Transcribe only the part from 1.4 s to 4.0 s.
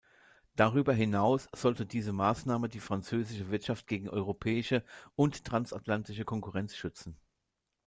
sollte diese Maßnahme die französische Wirtschaft